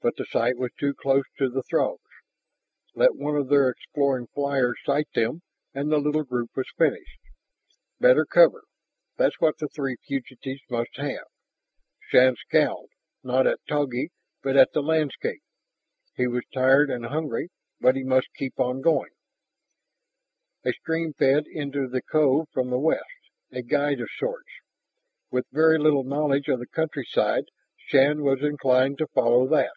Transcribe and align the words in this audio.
But 0.00 0.14
the 0.14 0.26
site 0.26 0.56
was 0.56 0.70
too 0.78 0.94
close 0.94 1.24
to 1.38 1.48
the 1.48 1.60
Throgs. 1.64 1.98
Let 2.94 3.16
one 3.16 3.34
of 3.34 3.48
their 3.48 3.68
exploring 3.68 4.28
flyers 4.28 4.78
sight 4.84 5.08
them, 5.12 5.42
and 5.74 5.90
the 5.90 5.98
little 5.98 6.22
group 6.22 6.50
was 6.54 6.70
finished. 6.78 7.18
Better 7.98 8.24
cover, 8.24 8.62
that's 9.16 9.40
what 9.40 9.58
the 9.58 9.66
three 9.66 9.96
fugitives 10.06 10.62
must 10.70 10.96
have. 10.98 11.24
Shann 11.98 12.36
scowled, 12.36 12.90
not 13.24 13.48
at 13.48 13.58
Togi, 13.68 14.12
but 14.40 14.56
at 14.56 14.70
the 14.72 14.84
landscape. 14.84 15.42
He 16.14 16.28
was 16.28 16.44
tired 16.54 16.90
and 16.90 17.06
hungry, 17.06 17.48
but 17.80 17.96
he 17.96 18.04
must 18.04 18.28
keep 18.36 18.60
on 18.60 18.80
going. 18.80 19.10
A 20.64 20.72
stream 20.74 21.12
fed 21.12 21.48
into 21.48 21.88
the 21.88 22.02
cove 22.02 22.46
from 22.52 22.70
the 22.70 22.78
west, 22.78 23.02
a 23.50 23.62
guide 23.62 23.98
of 24.00 24.08
sorts. 24.16 24.52
With 25.32 25.46
very 25.50 25.76
little 25.76 26.04
knowledge 26.04 26.46
of 26.46 26.60
the 26.60 26.68
countryside, 26.68 27.46
Shann 27.76 28.22
was 28.22 28.42
inclined 28.44 28.98
to 28.98 29.08
follow 29.08 29.48
that. 29.48 29.72